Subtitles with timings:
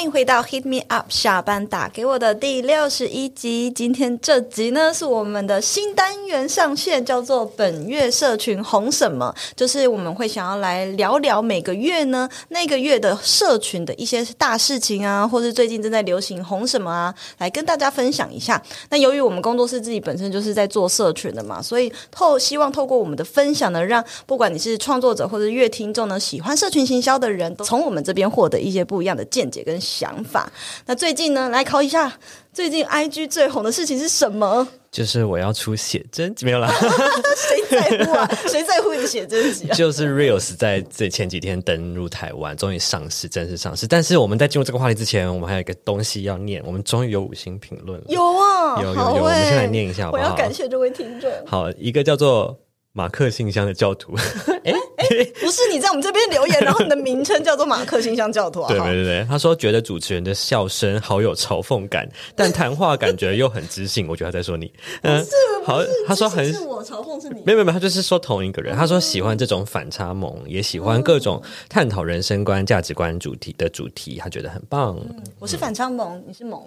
[0.00, 3.70] 欢迎回到 Hit Me Up 下班打给我的第六十一集。
[3.70, 18.62] 今天这集呢是我们的新单元上线，叫做“本月社群红什么”，就是我们会想要来聊聊每个月呢那个月的社群的一些大事情啊，或是最近正在流行红什么啊，来跟大家分享一下。
[18.88, 30.50] 那由于我们工作室自己本身就是在做社群的嘛，所以透希望透过我们的分享呢，让不管你是创作者或者乐听众呢，喜欢社群行销的人，都从我们这边获得一些不一样的见解跟想法。
[30.86, 32.12] 那最近呢，来考一下，
[32.52, 34.66] 最近 IG 最红的事情是什么？
[34.90, 36.68] 就是我要出写真集没有啦，
[37.36, 38.28] 谁在乎啊？
[38.48, 39.74] 谁在乎你的写真集啊？
[39.74, 43.86] 就是 Reels 在这前几天登入台湾，终于上市，正式上市。
[43.86, 50.22] 但是我们在进入这个话题之前，我们还有一个东西要念，我们终于有五星评论了，有啊，有有好有，我们欸先来念一下好不我？
[50.22, 52.58] 要感谢这位听众，好，一个叫做
[52.92, 54.16] 马克信箱的教徒，
[54.64, 54.72] 哎、
[55.40, 58.68] 不是你在我们这边留言，然后你的名称叫做马克信箱教徒啊？
[58.68, 64.08] 对对对对，他说觉得主持人的笑声好有嘲讽感， 但谈话感觉又很知性。
[64.08, 65.24] 我觉得他在说你，嗯，
[65.64, 68.74] 好，他说很是我嘲讽是你没有没有，他就是说同一个人。
[68.76, 74.98] 他说喜欢这种反差萌，也喜欢各种探讨人生观、价值观主题的主题，他觉得很棒。
[75.38, 76.60] 我是反差萌，你是萌，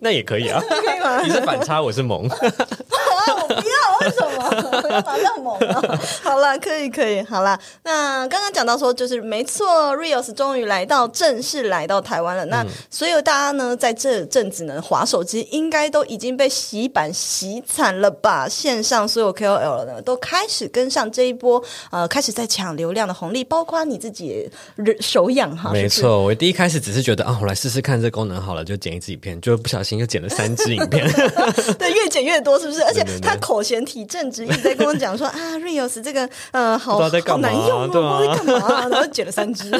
[0.00, 1.20] 那也可以啊，可以吗？
[1.22, 2.26] 你是反差，我是萌。
[3.18, 6.00] 啊，我不要，为什么 要把这萌啊？
[6.22, 7.58] 好了，可以可以，好了。
[7.82, 9.66] 那刚刚讲到说，就是没错
[9.96, 12.44] ，Rios 终于来到正式来到台湾了。
[12.46, 18.48] 那所有大家呢，在这阵子呢，划手机应该都已经被洗版洗惨了吧？
[18.48, 25.82] 线上所有 KOL 呢，都开始跟上这一波，呃，开始在抢流量的红利，包括你自己人手痒哈，是不是。
[25.82, 28.00] 没错，我第一开始只是觉得啊，我来试试看
[33.20, 37.08] 他口嫌体正直，一直在跟我讲说啊， Reels 这个呃，好好
[37.38, 39.70] 难用哦，对啊不知道在干嘛，然后剪了三支。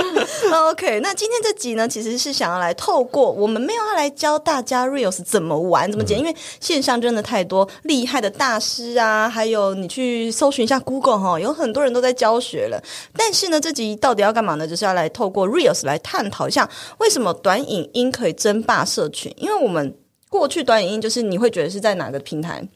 [0.70, 12.82] OK，那今天这集呢，其实是想要来透过我们没有要来教大家 Reels 怎么玩、怎么嗯剪，因为线上真的太多厉害的大师啊，还有你去搜寻一下 Google 哈，有很多人都在教学了。
[13.16, 14.66] 但是呢，这集到底要干嘛呢？
[14.66, 19.32] 就是要来透过 Reels 来探讨一下，为什么短影音可以争霸社群？
[19.36, 19.94] 因为我们
[20.36, 22.66] 过去短影音就是你会觉得是在哪个平台？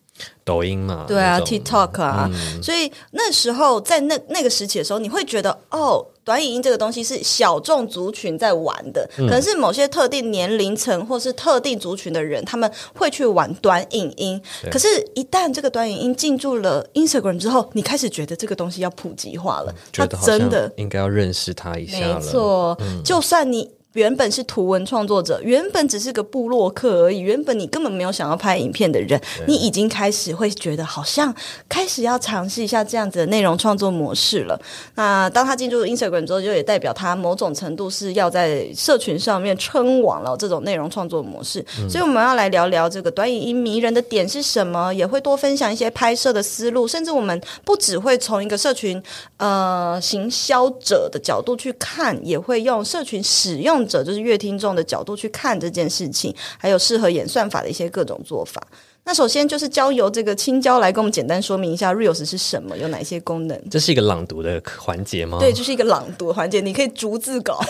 [0.44, 14.38] 抖音嘛，对啊，TikTok 啊，嗯所以那时候在那那个时期的时候，你会觉得哦，短影音这个东西是小众族群在玩的，嗯可能是某些特定年龄层或是特定族群的人，他们会去玩短影音。
[14.70, 22.20] 可是，一旦这个短影音进驻了 Instagram 之后，你开始觉得这个东西要普及化了，它真的应该要认识它一下没了。
[22.20, 23.70] 嗯错，就算你。
[23.94, 31.34] 原本是图文创作者，原本只是个部落客而已，原本你根本没有想要拍影片的人，你已经开始会觉得好像
[31.68, 34.60] 开始要尝试一下这样子的内容创作模式了。
[34.94, 41.64] 那当他进入 Instagram 之后，就也代表他某种程度是要在社群上面称王了这种内容创作模式。
[41.88, 49.02] 所以我们要来聊聊这个短影音迷人的点是什么，也会多分享一些拍摄的思路，甚至我们不只会从一个社群
[49.38, 58.60] 呃行销者的角度去看，也会用社群使用者，就是乐听众的角度去看这件事情，还有适合演算法的一些各种做法。
[59.02, 63.58] 那首先就是交由这个青椒来跟我们简单说明一下 Reels 是什么，有哪些功能。
[63.70, 65.38] 这是一个朗读的环节吗？
[65.40, 67.60] 对，就是一个朗读环节，你可以逐字稿。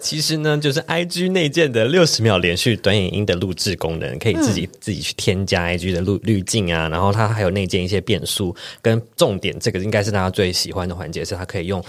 [0.00, 11.82] 其实呢，就是 I G 内建的六十秒连续短影音的录制功能，可以自己、自己去添加 I G 的滤滤镜啊，然后它还有内建一些变速，跟重点这个应该是大家最喜欢的环节，是它可以用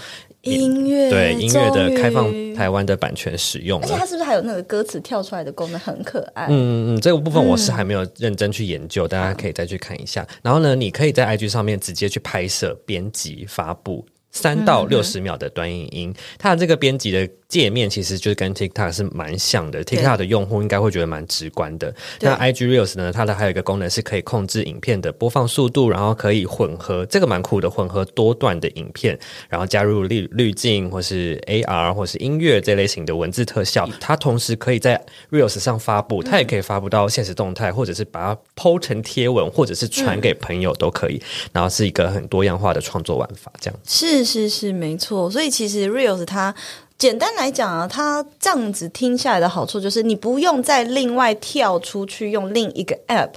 [0.44, 3.80] 音乐对音乐的开放台湾的版权使用。
[3.80, 6.46] 而且它是不是还有那个歌词跳出来的功能，很可爱？
[6.48, 10.26] 嗯嗯，这个部分我是还没有认真去研究，大家可以再去看一下。
[10.42, 14.04] 然后呢，你可以在 IG 上面直接去拍摄、编辑、发布。
[14.34, 19.82] 三到六十秒的短影音，它的这个编辑的界面其实就是跟 TikTok 是蛮像的。
[19.84, 21.94] TikTok 的用户应该会觉得蛮直观的。
[22.20, 29.16] 那 IG Reels 呢，它的还有一个功能是可以控制影片的播放速度，然后可以混合，这个蛮酷的，混合多段的影片，
[29.48, 33.88] 然后加入滤滤镜或是 AR 或是音乐这类型的文字特效。
[34.00, 41.22] 它同时可以在 Reels 上发布，它也可以发布到现实动态，或者是把它剖成贴文，或者是传给朋友都可以。
[41.52, 43.80] 然后是一个很多样化的创作玩法，这样。
[43.86, 45.30] 是是是，没错。
[45.30, 46.54] 所以其实 Reels 它
[46.96, 53.32] 简单来讲啊，它这样子听下来的好处就是，你不用再另外跳出去用另一个 App，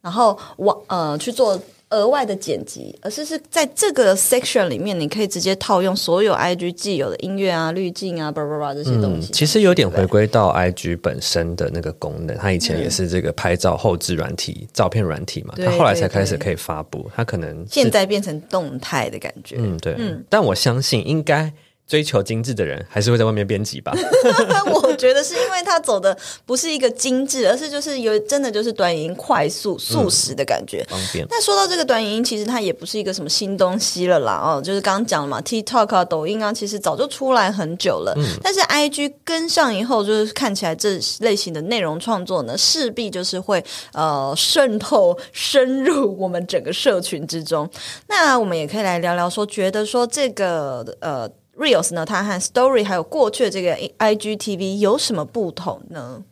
[0.00, 1.60] 然后往呃去做。
[1.92, 9.28] 额外的剪辑，而是是在这个 section 里面，你可以直接套用所有 IG 既有的音乐啊、滤镜啊、叭叭叭这些东西。
[9.28, 19.56] 嗯其实有点回归到 IG 本身的那个功能，它以前嗯也是这个拍照后置软体、照片软体嘛，它后来才开始可以发布，它可能是现在变成动态的感觉。
[19.58, 21.52] 嗯对，嗯但我相信应该
[21.86, 23.92] 追求精致的人还是会在外面编辑吧。
[24.72, 30.84] 我觉得是因为他走的不是一个精致，而是就是有真的就是短影音快速速食的感觉。
[30.88, 31.26] 方便。
[31.28, 38.16] 那说到这个短影音，其实它也不是一个什么新东西了啦，哦，就是刚刚讲了嘛，TikTok 啊、抖音啊，其实早就出来很久了。
[38.42, 43.62] 但是 IG 跟上以后，就是看起来这类型的内容创作呢，势必就是会
[43.92, 47.68] 呃渗透深入我们整个社群之中。
[48.08, 51.28] 那我们也可以来聊聊说，觉得说这个呃。
[51.56, 56.22] Reels 呢，它和 Story 还有过去的这个 IGTV 有什么不同呢？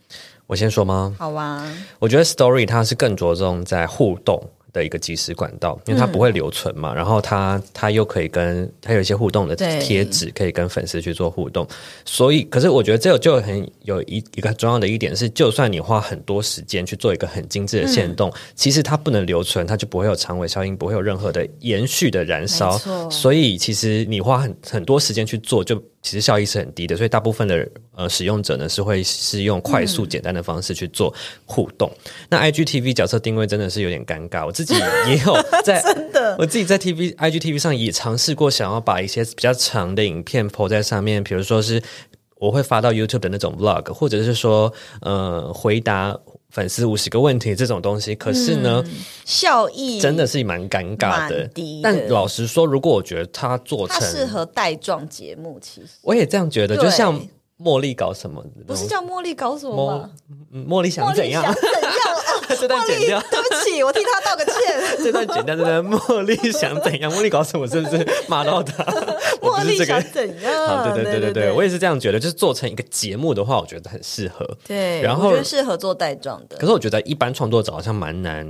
[0.47, 1.15] 我先说吗？
[1.19, 11.67] 好啊，我觉得 Story 它是更着重在互动的一个即时管道，因为它不会留存嘛，然后它它又可以跟它有一些互动的贴纸，可以跟粉丝去做互动。
[12.05, 22.79] 所以，可是我觉得这个就很有一一个很重要的一点是，就算你花很多时间去做一个很精致的线动，其实它不能留存，它就不会有长尾效应，不会有任何的延续的燃烧。
[23.11, 26.97] 所以，其实你花很很多时间去做，就其实效益是很低的。
[26.97, 31.15] 所以，大部分的呃使用者呢是会是用快速简单的方式去做
[31.45, 31.91] 互动。
[32.29, 34.75] 那 IGTV 角色定位真的是有点尴尬，我自己
[35.09, 41.83] 也有 在真的，我自己在 TV IGTV 上也尝试过，想要把一些比较长的影片 po 在上面，比如说是
[42.37, 44.73] 我会发到 YouTube 的那种 vlog，或者是说
[45.03, 46.19] 呃回答
[46.51, 48.15] 粉丝五十个问题这种东西。
[48.15, 48.85] 可是呢，
[49.25, 51.51] 效益真的是蛮尴尬的。
[51.83, 57.21] 但老实说，如果我觉得他做成适，合带状节目，其实我也这样觉得，就像
[57.59, 60.09] 茉莉搞什么不是叫茉莉搞什么
[60.53, 61.43] 茉莉想怎样？
[61.43, 61.55] 怎样？
[62.53, 63.21] 哦 这段剪掉。
[63.31, 64.55] 对不起，我替他道个歉。
[65.05, 67.11] 这段剪掉，这段茉莉想怎样？
[67.13, 67.67] 茉莉搞什么？
[67.69, 68.85] 是不是骂到他？
[69.41, 70.03] 茉莉想。
[70.13, 70.67] 怎样？
[70.67, 72.21] 好，对对对对对对，我也是这样觉得。
[72.21, 74.47] 就是做成一个节目的话，我觉得很适合。
[74.67, 76.67] 对，然后我觉得适合做带状的可。
[76.67, 78.47] 是我觉得一般创作者好像蛮难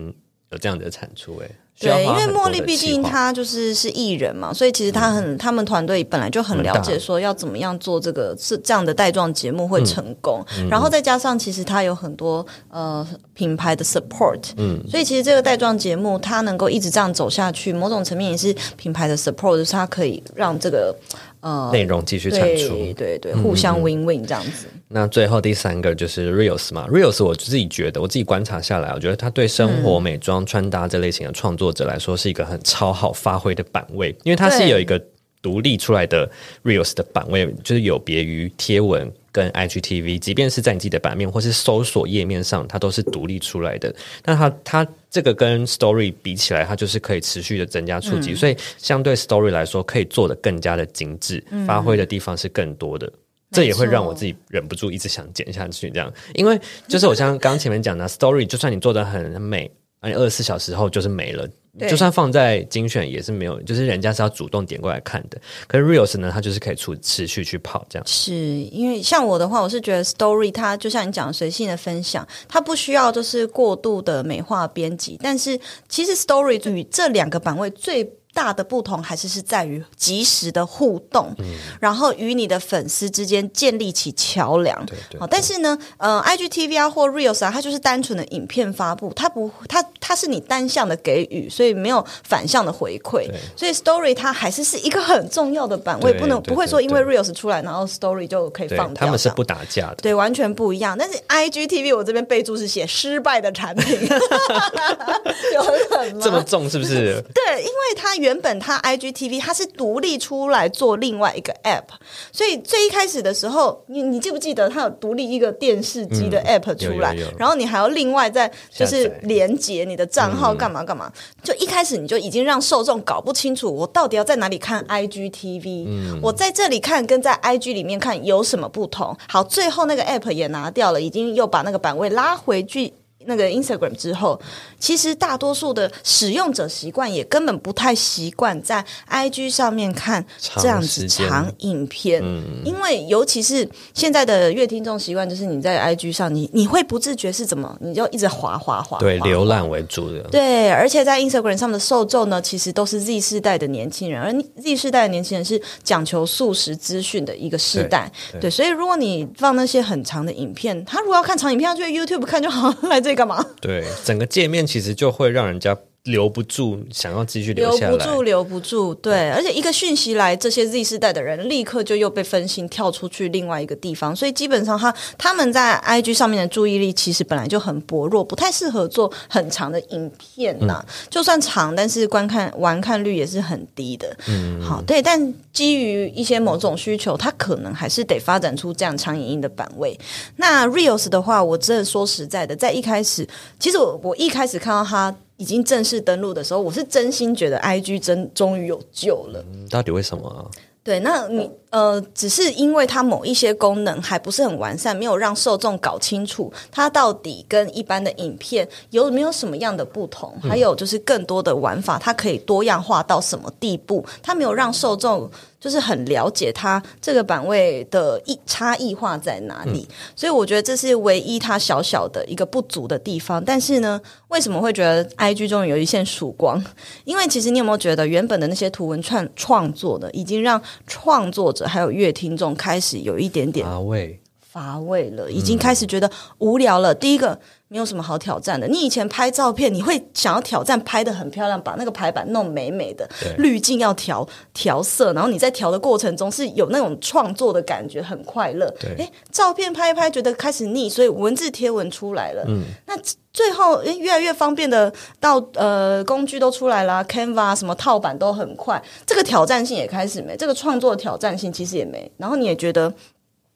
[0.51, 1.49] 有这样的产出，哎，
[1.81, 20.95] 对，因为茉莉毕竟她就是是艺人嘛，所以其实她很，他们团队本来就很了解说要怎么样做这个是这样的带状节目嗯会成功，然后再加上其实她有很多呃品牌的 support，嗯，所以其实这个带状节目它能够一直这样走下去，某种层面也是品牌的 support，就是它可以让这个
[21.41, 22.69] 呃内容继续产出。
[22.77, 24.67] 对对对互相 win win 这样子。
[24.89, 35.01] 那最后第三个就是 reels 嘛，reels 我自己觉得，我自己观察下来，我觉得它对生活、美妆、穿搭这类型的创作者来说，是一个很超好发挥的版位，因为它是有一个
[35.41, 36.31] 独立出来的
[36.65, 39.11] reels 的版位，就是有别于贴文。
[39.33, 43.95] 跟 IGTV，即便是在你自己的版面或是搜索页面上，它都是独立出来的。
[44.25, 53.13] 那它它这个跟 Story 比起来，它就是可以持续的增加触及，所以相对 Story 来说，可以做的更加的精致，发挥的地方是更多的。
[53.51, 59.69] 这也会让我自己忍不住一直想剪下去，这样，因为就是我像刚前面讲的，story，就算你做的很美，
[59.99, 61.55] 而你二十四小时后就是没了，对
[61.89, 65.41] 就算放在精选也是没有，就是人家是要主动点过来看的。
[65.69, 68.07] 可是 reels 呢，它就是可以持持续去跑这样。
[68.07, 75.17] 是因为像我的话，我是觉得 story 它就像你讲的随性的分享，它不需要就是过度的美化编辑。
[75.23, 75.59] 但是
[75.89, 81.45] 其实 story 与这两个版位最大的不同，还是是在于及时的互动，嗯
[81.81, 84.79] 然后与你的粉丝之间建立起桥梁。
[85.19, 93.29] 好，但是呢，呃，IGTV 啊或 Reels 啊，它就是单纯的影片发布，它不，它它是你单向的给予，所以没有反向的回馈。
[93.57, 99.05] 所以 Story 它还是是一个很重要的版位，对不能不会说因为 Reels 出来，然后 Story 就可以放掉。
[99.05, 99.97] 他们是不打架的。
[99.97, 100.97] 对，完全不一样。
[100.97, 103.99] 但是 IGTV 我这边备注是写失败的产品，
[105.55, 106.21] 有很？
[106.21, 107.23] 这么重是不是？
[107.35, 111.85] 对，因为它原本它 IGTV 它是独立出来做另外一个 app，
[112.31, 121.11] 所以最一开始的时候，你你记不记得它有独立一个电视机的 app 出来，然后你还要另外再就是连接你的账号干嘛干嘛，
[121.43, 129.17] 就一开始你就已经让受众搞不清楚我到底要在哪里看 IGTV，、我在这里看跟在 IG 里面看有什么不同。
[129.29, 132.93] 好，最后那个 app 也拿掉了，已经又把那个版位拉回去。
[133.27, 134.41] 那个 Instagram 之后，
[134.79, 140.25] 其实大多数的使用者习惯也根本不太习惯在 IG 上面看
[140.57, 142.23] 这样子长影片，
[142.65, 150.21] 因为尤其是现在的乐听众习惯，就是你在 IG 上，你你会不自觉是怎么，你就一直滑滑滑，对，滑浏览为主的。
[150.31, 158.11] 对，而且在 Instagram 上的受众呢，其实都是 Z 世代的年轻人，而 Z 世代的年轻人是讲求速食资讯的一个世代。
[158.33, 163.45] 对对，所以如果你放那些很长的影片，他如果要看长影片，他就去 YouTube 看就好， 来这里干嘛？
[163.61, 167.93] 对，整个界面其实就会让人家留不住，想要继续留下来。
[167.93, 184.17] 不住，留不住，对，而且一个讯息来，这些 Z 世代的人立刻就又被分心，跳出去另外一个地方，所以基本上他他们在 IG 上面的注意力其实本来就很薄弱，不太适合做很长的影片呐、就算长，但是观看完看率也是很低的。
[184.27, 189.99] 嗯，好，对，但基于一些某种需求，它可能还是得发展出这样长影音的版位。
[190.37, 193.29] 那 Reels 的话，我真的说实在的，在一开始，
[193.59, 199.43] 其实我我一开始看到它已经正式登录的时候，我是真心觉得 IG 真终于有救了。
[199.51, 200.45] 嗯到底为什么啊？
[200.83, 214.05] 对，那你呃，只是因为它某一些功能还不是很完善，没有让受众搞清楚它到底跟一般的影片有没有什么样的不同，还有就是更多的玩法，它可以多样化到什么地步？
[214.23, 219.87] 它没有让受众就是很了解它这个版位的异差异化在哪里，
[220.17, 223.45] 所以我觉得这是唯一它小小的一个不足的地方。
[223.45, 226.65] 但是呢，为什么会觉得 IG 中有一线曙光？
[227.05, 236.95] 因为其实你有没有觉得，原本的那些图文创创作的，已经让创作者还有乐听众开始有一点点乏味乏味了，已经开始觉得无聊了。
[236.95, 237.39] 第一个
[237.73, 243.09] 没有什么好挑战的，你以前拍照片，你会想要挑战拍的很漂亮，把那个排版弄美美的，
[243.39, 248.69] 滤镜要调调色，然后你在调的过程中是有那种创作的感觉，很快乐。
[248.81, 252.45] 对诶，照片拍一拍觉得开始腻，所以文字贴文出来了。
[252.49, 252.95] 嗯，那
[253.33, 262.93] 最后诶越来越方便的到呃工具都出来啦 c a n v a 什么套版都很快，这个挑战性也开始没，这个创作挑战性其实也没，然后你也觉得。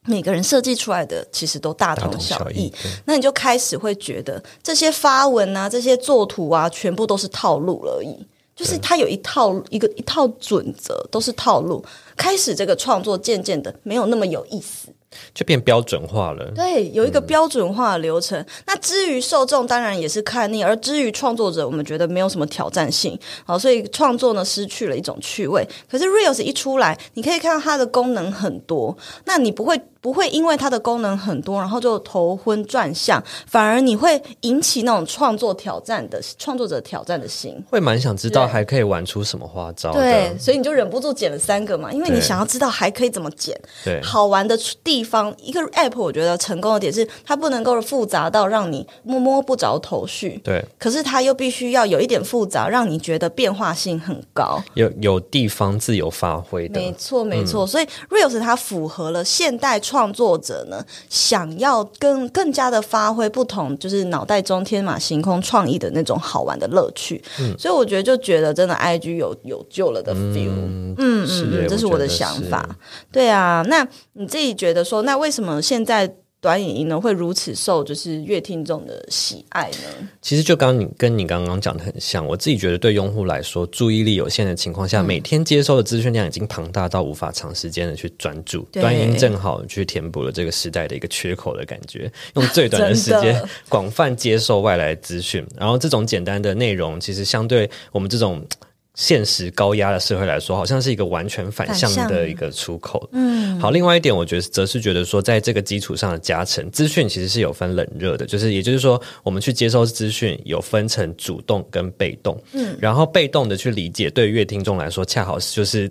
[0.06, 2.72] 每个人设计出来的其实都大大同小异小异，，
[3.06, 8.26] 那你就开始会觉得这些发文啊、这些作图啊，全部都是套路而已。
[8.56, 11.84] 就是它有一套一个一套准则，都是套路。
[12.16, 14.88] 开始这个创作渐渐的没有那么有意思，
[15.34, 16.50] 就变标准化了。
[16.54, 18.44] 对，有一个标准化的流程。
[18.66, 25.66] 那至于受众，当然也是看腻；而至于创作者，我们觉得没有什么挑战性，好，所以创作呢失去了一种趣味。
[25.90, 37.62] 可是 Reels 一出来，你可以看到它的功能很多，那你不会不会因为它的功能很多，然后就头昏转向，反而你会引起那种创作挑战的创作者挑战的心。
[37.70, 39.92] 会蛮想知道还可以玩出什么花招。
[39.92, 43.54] 对，所以你就忍不住剪了三个嘛，因为你想要知道还可以怎么剪。
[43.84, 54.62] 对好玩的地方，一个 app 我觉得成功的点是它不能够复杂到让你摸摸不着头绪，对，可是它又必须要有一点复杂，让你觉得变化性很高。
[54.74, 57.66] 有有地方自由发挥的没，错，没错。
[57.66, 67.22] 所以 Reels 它符合了现代创作者呢想要更更加的发挥不同，就是脑袋中天马行空创意的那种好玩的乐趣。
[67.38, 70.50] 嗯所以我觉得就觉得真的 IG 有有救了的 feel。
[70.50, 72.68] 嗯嗯嗯，这是我的想法。
[73.10, 80.08] 对啊，那你自己觉得说，那为什么现在短影音呢会如此受就是乐听众的喜爱呢？
[80.20, 88.60] 其实就刚你跟你刚刚讲的很像，我自己觉得对用户来说，注意力有限的情况下，每天接收的资讯量已经庞大到无法长时间的去专注。
[88.70, 98.46] 对短影音正好去填补了这个时代的一个缺口的感觉，用最短的时间广泛接受外来资讯，然后这种简单的内容，其实相对我们这种。
[98.94, 103.08] 现实高压的社会来说，好像是一个完全反向的一个出口。
[103.12, 103.70] 嗯，好。
[103.70, 112.40] 另外一点，我觉得则是觉得说，在这个基础上的加成，资讯其实是有分冷热的，就是也就是说，我们去接收资讯有分成主动跟被动。
[112.52, 115.90] 嗯，然后被动的去理解，对于乐听众来说，恰好是就是。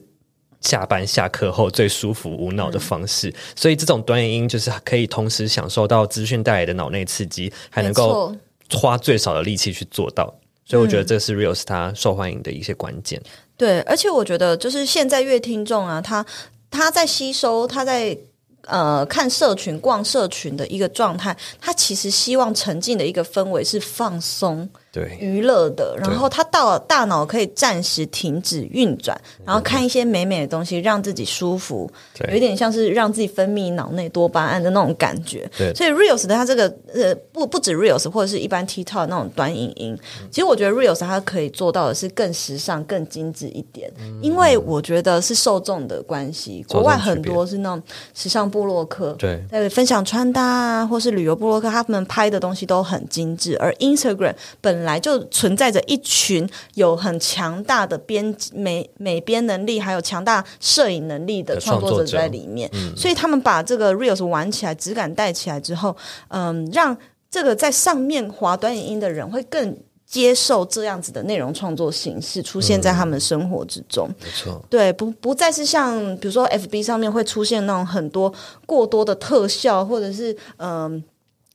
[0.62, 8.34] 下班下课后最舒服无脑的方式，所以这种短影音就是可以同时享受到资讯带来的脑内刺激，还能够
[8.72, 10.34] 花最少的力气去做到。
[10.66, 13.22] 所以我觉得这是 Reels 它受欢迎的一些关键。
[13.58, 16.26] 对，而且我觉得就是现在乐听众啊，他
[16.70, 18.18] 他在吸收，他在。
[18.66, 32.30] 呃，看社群、逛社群的一个状态，他其实希望沉浸的一个氛围是放松、对，娱乐的，然后他到大脑可以暂时停止运转，然后看一些美美的东西，让自己舒服，对。
[32.30, 35.50] 有一点像是让自己分泌脑内多巴胺的那种感觉。
[35.58, 35.74] 对。
[35.74, 39.98] 所以 Reels 的它这个呃不不止 Reels 或者是一般 TikTok 那种短影音，
[40.30, 47.82] 其实我觉得 Reels 它可以做到的是更时尚、更精致一点，因为我觉得是受众的关系，国外很多是那种
[48.14, 49.44] 时尚部落客，对。
[49.50, 53.58] 在分享穿搭啊，或是旅游部落客，他们拍的东西都很精致。
[53.60, 65.96] 而 Instagram 本来就存在着一群有很强大的编美美编能力，还有强大摄影能力的的创作者在里面，所以他们把这个 Reels 玩起来，质感带起来之后，
[66.30, 66.98] 嗯，让
[67.30, 69.78] 这个在上面滑短影音的人会更。
[70.06, 78.32] 接受这样子的内容创作形式出现在他们生活之中，没错，对，不不再是像比如说 FB 上面会出现那种很多
[78.68, 81.04] 过多的特效，或者是嗯。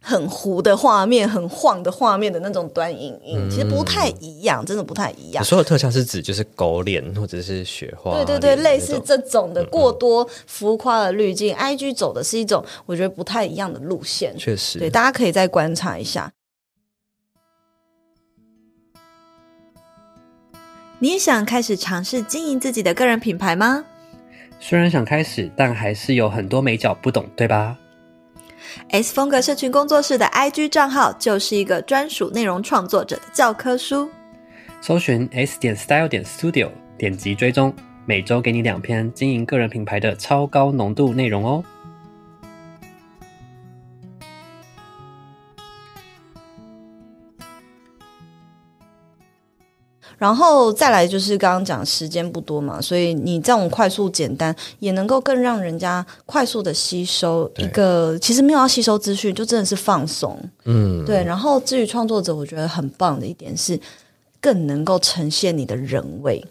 [0.09, 5.45] 很糊的画面、很晃的画面的那种短影音，其实不太一样，真的不太一样。
[5.45, 14.35] 所有特效是指就是狗脸或者是雪花对对对，类似这种的过多浮夸的滤镜，IG 走的是一种我觉得不太一样的路线。
[14.39, 16.33] 确实对，大家可以再观察一下。
[21.01, 23.85] 你也想开始尝试经营自己的个人品牌吗
[24.59, 27.77] 虽然想开始，但还是有很多美角不懂，对吧？
[28.91, 34.11] ？S 风格社群工作室的 IG 账号就是一个专属内容创作者的教科书。
[34.81, 37.75] 搜寻 S 点 Style 点 Studio，点击追踪，
[38.07, 41.65] 每周给你两篇经营个人品牌的超高浓度内容哦。
[50.19, 60.37] 然后再来就是刚刚讲时间不多嘛，所以你这种快速简单也能够更让人家快速的吸收一个，其实没有要吸收资讯，就真的是放松。
[60.65, 63.79] 嗯，对，然后至于创作者，我觉得很棒的一点是，
[64.41, 66.45] 更能够呈现你的人味。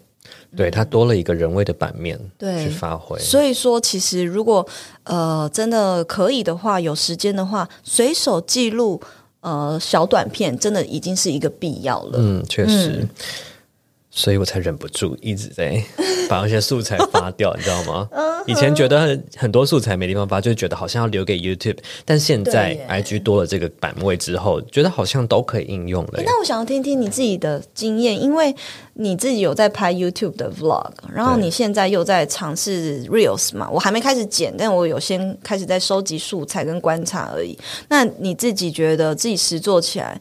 [0.56, 3.18] 对，它多了一个人味的版面，对去发挥。
[3.18, 4.66] 所以说，其实如果
[5.04, 8.98] 呃真的可以的话，有时间的话，随手记录
[9.40, 12.18] 呃小短片，真的已经是一个必要了。
[12.18, 13.06] 嗯，确实。
[14.18, 15.80] 所以我才忍不住一直在
[16.28, 18.08] 把那些素材发掉，你知道吗？
[18.10, 26.24] 嗯以前觉得很很多素材没地方发，就觉得好像要留给 YouTube，但现在 IG 多了这个版位之后，觉得好像都可以应用了耶。
[26.26, 28.54] 那我想要听听你自己的经验，因为
[28.94, 37.56] 你自己有在拍 YouTube 的 Vlog，然后你现在又在尝试 Reels 嘛，我还没开始剪，但我有先开始在收集素材跟观察而已。
[37.90, 40.18] 那你自己觉得自己实做起来，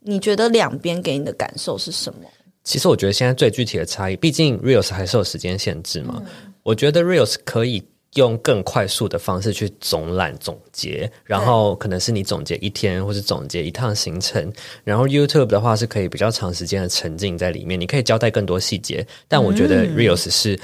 [0.00, 2.20] 你觉得两边给你的感受是什么？
[2.68, 6.22] 其实我觉得现在最具体的差异，毕竟 Reels 还是有时间限制嘛。
[6.62, 7.82] 我觉得 Reels 可以
[8.16, 14.52] 用更快速的方式去总览总结，然后可能是你总结一天，或是总结一趟行程。
[14.84, 19.06] 然后 YouTube 的话是可以比较长时间的沉浸在里面，你可以交代更多细节。
[19.26, 20.60] 但我觉得 Reels 是。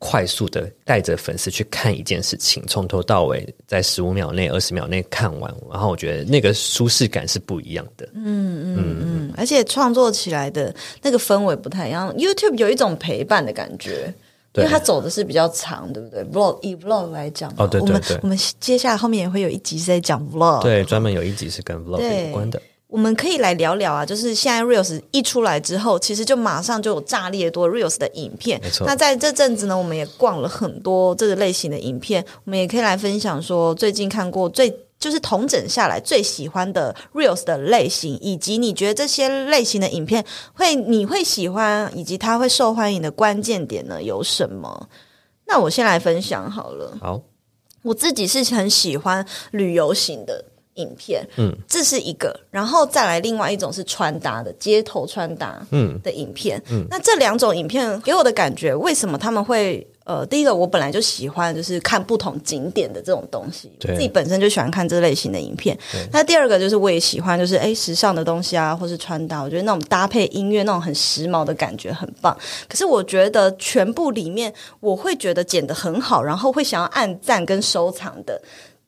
[0.00, 8.08] 快速的带着粉丝去看一件事情，从头到尾在十五秒内、二十秒内看完，然后我觉得那个舒适感是不一样的。
[8.14, 10.72] 嗯嗯嗯，而且创作起来的
[11.02, 12.14] 那个氛围不太一样。
[12.16, 14.14] YouTube 有一种陪伴的感觉，
[14.54, 22.62] 因为它走的是比较长，对不对？Vlog 以 Vlog 来讲，哦对对我们对我们接下来后面也会有一集是在讲 Vlog，对，专门有一集是跟 Vlog 有关的。
[22.88, 28.60] 我们可以来聊聊啊，就是现在 Reels 一出来之后，其实就马上就有炸裂多 Reels 的影片。
[28.62, 34.74] 没错那在这阵子呢，我们也逛了很多这个类型的影片，我们也可以来分享说最近看过最。
[35.00, 40.24] 就是统整下来最喜欢的 reels 的类型，以及你觉得这些类型的影片
[40.54, 44.88] 会你会喜欢，以及它会受欢迎的关键点呢有什么？
[45.46, 46.98] 那我先来分享好了。
[47.00, 47.20] 好，
[47.84, 50.44] 我自己是很喜欢旅游型的
[50.78, 59.86] 影片，嗯，这是一个，然后再来另外一种是穿搭的街头穿搭，嗯的影片，嗯，那这两种影片给我的感觉，为什么他们会？
[60.08, 65.78] 呃，第一个我本来就喜欢，就是看不同景点的这种东西，对自己本身就喜欢看这类型的影片。
[66.10, 72.34] 那第二个就是我也喜欢，就是哎时尚的东西啊，或是穿搭，我觉得那种搭配音乐那种很时髦的感觉很棒。
[72.66, 78.40] 可是我觉得全部里面，我会觉得剪得很好，然后会想要按赞跟收藏的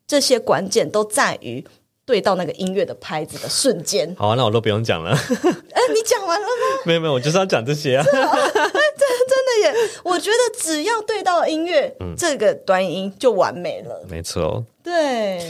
[0.07, 1.63] 这些关键都在于
[2.11, 4.13] 对到那个音乐的拍子的瞬间。
[4.19, 5.13] 好啊，那我都不用讲了。
[5.15, 6.83] 哎，你讲完了吗？
[6.85, 8.05] 没有没有，我就是要讲这些啊。
[8.11, 9.91] 真的耶！
[10.03, 14.05] 我觉得只要对到音乐，这个短音就完美了。
[14.09, 15.41] 没错，对，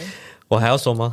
[0.48, 1.10] 我还要说吗？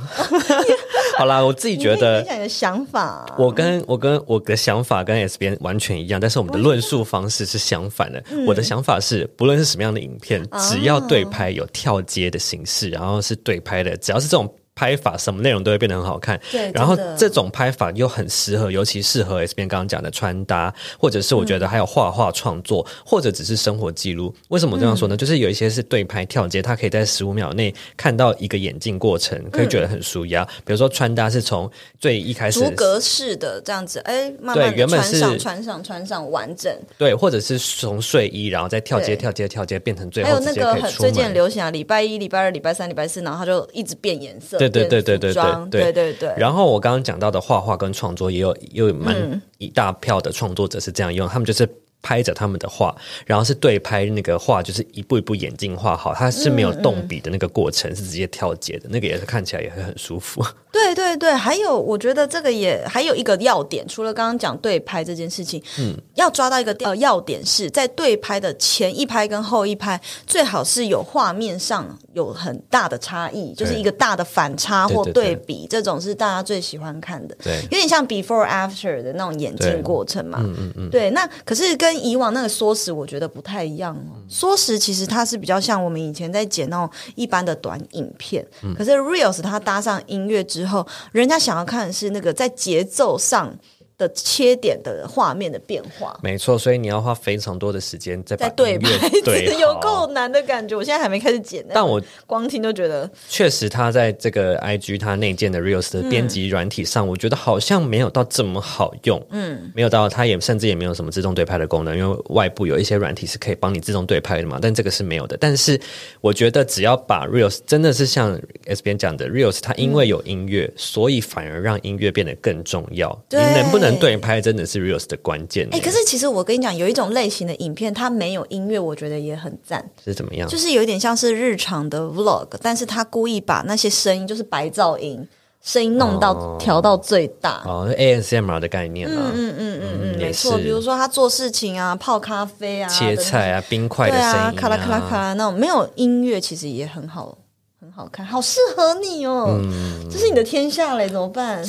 [1.17, 3.36] 好啦，我自己觉得你的想法啊。
[3.38, 8.21] 我跟我跟我的想法跟 S 边完全一样，但是我们的论述方式是相反的。
[8.31, 14.53] 嗯我的想法是，不论是什么样的影片，啊只要对拍有跳接的形式，然后是对拍的，只要是这种。
[14.78, 24.32] 拍法什么内容都会变得很好看，对然后这种拍法又很适合，尤其适合 S 边刚刚讲的穿搭，或者是我觉得还有画画创作，或者只是生活记录。
[24.50, 25.18] 为什么这样说呢？
[25.18, 30.46] 就是有一些是对拍跳接，它可以在十五秒内看到一个演进过程，可以觉得很舒压。
[30.63, 31.68] 比如说穿搭是从
[32.00, 36.72] 最一开始逐格式的这样子，哎，慢对慢的原本是穿上、穿上、穿上，完整。
[37.00, 41.38] 对，或者是从睡衣，然后再跳接、跳接、跳接，变成最后还有那个很最近很。
[41.38, 46.34] 流行啊，礼拜一、礼拜二、礼拜三、礼拜四，然后它就一直变颜色，对对变对对对对对对对。
[46.38, 51.67] 然后我刚刚讲到的画画跟创作，也有也有蛮嗯一大票的创作者是这样用，他们就是
[52.01, 60.45] 拍着他们的画，然后是对拍那个画，就是一步一步眼镜画好，它是没有动笔的那个过程，是直接跳接的，那个也是看起来也会很舒服。
[60.71, 77.36] 对对对，还有我觉得这个也还有一个要点，除了刚刚讲对拍这件事情，嗯，要抓到一个呃要点是在对拍的前一拍跟后一拍，最好是有画面上有很大的差异，就是一个大的反差或对对对对比，这种是大家最喜欢看的。
[77.43, 80.39] 对有点像 before after 的那种演对进过程嘛。
[80.43, 80.89] 嗯嗯嗯。
[80.91, 84.17] 对，那可是跟以往那个缩时，我觉得不太一样哦。
[84.28, 88.45] 缩时其实它是比较像我们以前在剪那种一般的短影片，
[88.76, 93.54] 可是 reels 它搭上音乐之后，人家想要看的是那个在节奏上
[93.97, 96.19] 的切点的画面的变化。
[96.21, 100.75] 没错，所以你要花非常多的时间再把在对拍，对 有够难的感觉。
[100.75, 109.25] 我现在还没开始剪，但我光听就觉得确实，它在这个 IG 它内建的 Reels 的编辑软体上，我觉得好像没有到这么好用。
[109.31, 115.36] 嗯，没有到，它也甚至也没有什么自动对拍的功能，因为外部有一些软体是可以帮你自动对拍的嘛，但这个是没有的。
[115.38, 115.79] 但是
[116.21, 123.07] 我觉得只要把 Reels 真的是像 S 边讲的 Reels，它因为有音乐，所以反而让音乐变得更重要。
[123.31, 125.67] 你能不能对拍，真的是 Reels 的关键。
[125.71, 129.84] 哎、可是其实我跟你讲，有一种类型的影片，它没有音乐，我觉得也很赞。
[130.04, 130.47] 是怎么样？
[130.50, 135.28] 就是有一点像是日常的 vlog，但是他故意把那些声音，就是白噪音，
[135.62, 137.62] 声音弄到、哦调到最大。
[137.65, 140.58] 哦，ASMR 的概念啊，嗯嗯嗯嗯，也没错。
[140.58, 147.38] 比如说他做事情啊，泡咖啡啊，切菜啊，冰块的对声音、啊，咔啦咔啦咔啦那种没有音乐，其实也很好，
[147.80, 149.47] 很好看，好适合你哦。
[149.62, 151.63] 嗯这是你的天下嘞，怎么办？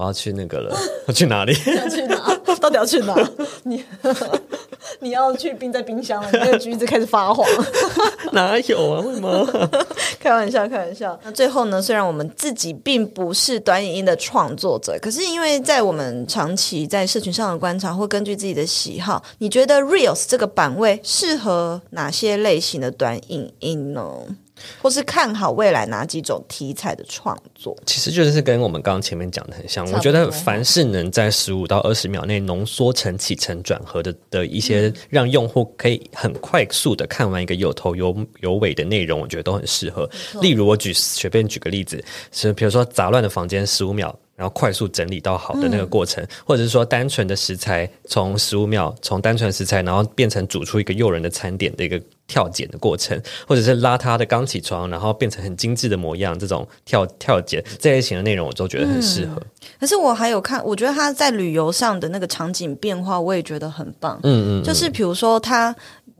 [0.00, 0.74] 我要去那个了，
[1.06, 1.52] 要 去哪里？
[1.76, 2.34] 要去哪？
[2.58, 3.14] 到底要去哪？
[3.64, 3.84] 你
[5.00, 7.46] 你要去冰在冰箱了，你那个橘子开始发黄。
[8.32, 9.00] 哪有啊？
[9.02, 9.46] 为什么？
[10.18, 11.18] 开玩笑，开玩笑。
[11.22, 11.82] 那最后呢？
[11.82, 24.02] 虽然我们自己并不是短影音的创作者，可是因为在我们长期在社群上的观察，或根据自己的喜好，你觉得 Reels 这个版位适合哪些类型的短影音呢？
[24.80, 27.76] 或是看好未来哪几种题材的创作？
[27.86, 29.90] 其实就是跟我们刚刚前面讲的很像。
[29.92, 40.08] 我觉得凡是能在十五到二十秒内浓缩成起承转合的的一些，让用户可以很快速的看完一个有头有有尾的内容，我觉得都很适合。
[40.40, 44.16] 例如，我举随便举个例子，是比如说杂乱的房间十五秒。
[44.36, 59.42] 然后快速整理到好的那个过程，或者是说单纯的食材从十五秒从单纯食材，然后变成煮出一个诱人的餐点的一个跳剪的过程，或者是邋遢的刚起床，然后变成很精致的模样，这种跳跳剪这类型的内容，我都觉得很适合。
[59.80, 64.20] 可是我还有看，我觉得他在旅游上的那个场景变化，我也觉得很棒。
[64.22, 65.74] 嗯嗯，就是比如说他。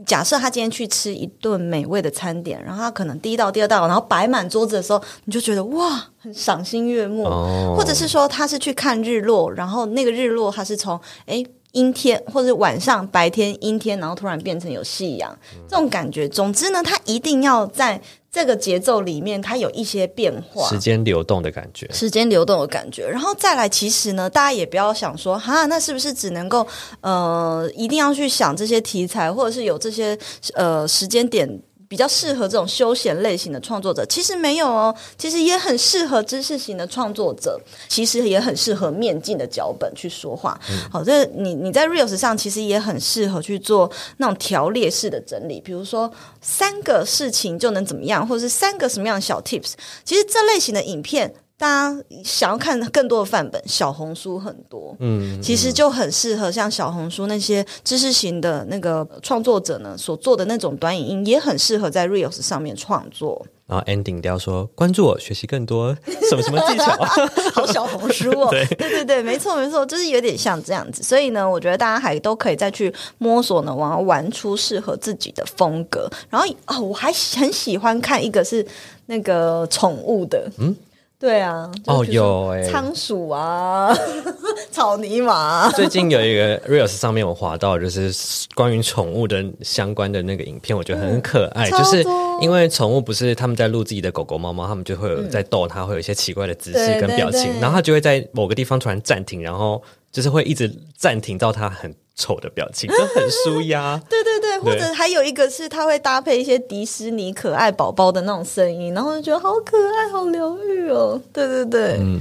[0.07, 7.25] 假设他今天去吃一顿美味的餐点，然后他可能第一道、第二道，然后摆满桌子的时候，你就觉得哇，很赏心悦目。
[7.27, 16.29] 哦或者是说他是去看日落，然后那个日落他是从诶阴天或者晚上白天阴天，然后突然变成有夕阳，这种感觉。
[16.29, 21.89] 总之呢，它一定要在这个节奏里面，它有一些变化，时间流动的感觉。
[21.93, 26.67] 时间流动的感觉，然后再来，其实呢，大家也不要想说，哈，那是不是只能够
[27.01, 30.17] 呃，一定要去想这些题材，或者是有这些
[30.55, 34.07] 呃时间点比较适合这种休闲类型的创作者？
[34.07, 40.57] 其实没有哦，其实也很适合知识型的创作者，其实也很适合面镜的脚本去说话。
[40.89, 46.09] 好，这你你在 reels 上其实也很适合去做那种条列式的整理，比如说
[46.41, 49.73] 三个事情就能怎么样，或者是三个什么样的小 tips。
[50.05, 51.35] 其实这类型的影片。
[51.61, 63.47] 大家想要看更多的范本，小红书很多，嗯，其实就很适合像小红书那些知识型的那个创作者呢所做的那种短影音，也很适合在 Reels 上面创作。
[63.67, 65.95] 然后 ending 掉说关注我，学习更多
[66.31, 66.97] 什么什么技巧。
[67.53, 71.03] 好小红书哦， 对对对没错没错，就是有点像这样子。
[71.03, 76.11] 所以呢，我觉得大家还都可以再去摸索呢，玩玩出适合自己的风格。
[76.31, 78.67] 然后哦，我还很喜欢看一个是
[79.05, 80.75] 那个宠物的，嗯。
[81.21, 82.65] 对啊，哦有欸。
[82.71, 83.95] 仓鼠啊，
[84.73, 85.35] 草泥马。
[85.35, 88.11] 啊、 最近有一个 reels 上面我滑到，就是
[88.55, 91.69] 关于宠物的相关的那个影片，我觉得很可爱。
[91.69, 92.03] 嗯就是
[92.41, 97.61] 因为宠物不是他们在录自己的狗狗、猫猫，他们就会有在逗它，会有一些奇怪的姿势跟表情，对。
[97.61, 103.99] 然后它就会在某个地方突然暂停，然后就是会一直暂停到它很丑的表情，就很舒压。
[104.11, 111.19] 对对对，或者还有一个是他会搭配一些迪士尼可爱宝宝的那种声音，然后就觉得好可爱、好疗愈哦。
[111.33, 112.21] 对对对，嗯，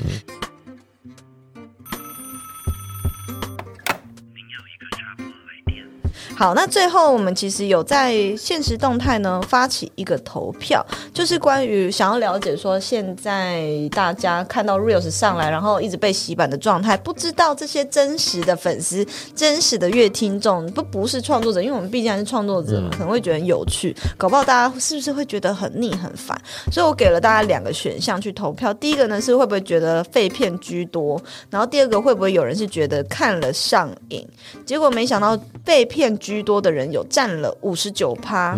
[6.40, 10.82] 好，那最后我们其实有在现实动态呢发起一个投票，
[11.14, 26.42] 就是关于想要了解说现在大家看到 reels 上来，然后一直被洗版的状态，不知道这些真实的粉丝、真实的乐听众不不是创作者，因为我们毕竟还是创作者嘛，可能会觉得很有趣，搞不好大家是不是会觉得很腻很烦？
[26.72, 34.26] 所以我给了大家两个选项去投票，第一个呢是会不会觉得废片居多，然后第二个会不会有人是觉得看了上瘾？
[34.66, 38.58] 结果没想到被骗居多的人有占了五十九趴，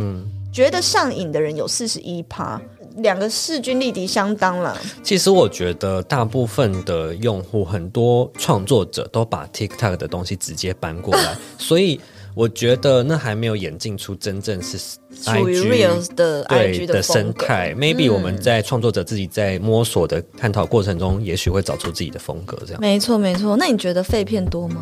[0.52, 2.62] 觉得上瘾的人有四十一趴，
[2.98, 4.78] 两个势均力敌相当了。
[5.02, 12.00] 其实我觉得大部分的用户，很多创作者都把 TikTok 的东西直接搬过来， 所以
[12.36, 17.74] 我觉得那还没有演进出真正是属于 IG Reels 的 IG 对的生态。
[17.74, 22.58] Maybe 我们在创作者自己在摸索的探讨过程中，也许会找出自己的风格。
[22.66, 24.82] 这样，没错没错，那你觉得废片多吗？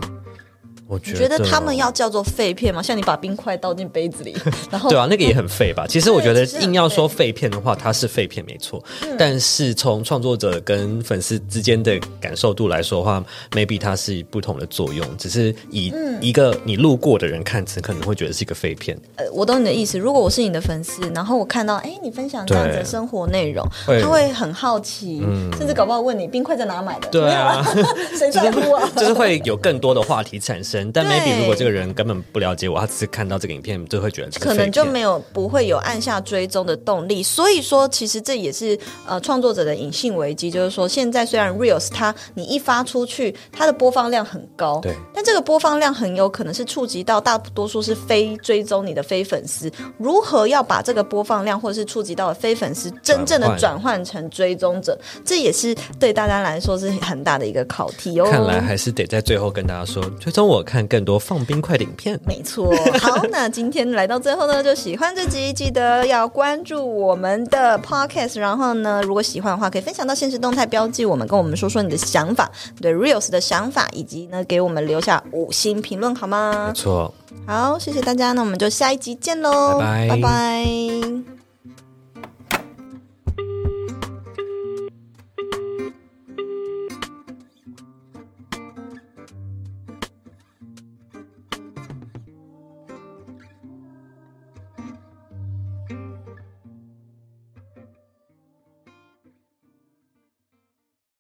[0.89, 2.81] 我觉得他们要叫做废片吗？
[2.81, 4.35] 像你把冰块倒进杯子里，
[4.71, 5.85] 然后对啊，那个也很废吧？
[5.87, 8.83] 其实我觉得硬要说废片的话，它是废片没错。
[9.03, 15.05] 嗯但是从创作者跟粉丝之间的感受度来说的话，maybe 它是不同的作用。
[15.17, 18.97] 只是以嗯一个你路过的人看，可能会觉得是一个废片。
[19.17, 19.99] 呃，我懂你的意思。
[19.99, 23.65] 如果我是你的粉丝，然后我看到哎你分享这样子的生活内容，
[24.01, 25.21] 他会很好奇，
[25.57, 27.09] 甚至搞不好问你冰块在哪买的？
[27.09, 27.61] 对啊
[28.17, 28.89] 谁在乎啊？
[28.95, 53.79] 就是会有更多的话题产生，但 maybe 如果这个人根本不了解我，他只是看到这个影片就会觉得可能就没有不会有按下追踪的动力，所以说其实这也是呃创作者的隐性危机，就是说现在虽然 reels 它你一发出去，它的播放量很高，对，但这个播放量很有可能是触及到大多数是非追踪你的非粉丝，如何要把这个播放量或者是触及到的非粉丝真正的转换。
[53.79, 58.27] 转换成追踪者，这也是对大家来说是很大的一个考题哦。
[58.29, 62.19] 看来还是得在最后跟大家说，追踪我看更多放冰块的影片。
[62.27, 76.73] 没错，好，那今天来到最后呢，就喜欢这集，记得要关注我们的 podcast，然后呢，如果喜欢的话，可以分享到现实动态标记我们，跟我们说说你的想法，对 reels 的想法，以及呢给我们留下五星评论好吗没？
[76.73, 77.11] 错。
[77.47, 81.38] 好，谢谢大家，那我们就下一集见喽，拜拜拜拜